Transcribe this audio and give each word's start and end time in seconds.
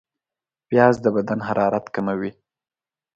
پیاز 0.67 0.95
د 1.03 1.05
بدن 1.15 1.39
حرارت 1.47 1.85
کموي 1.95 2.31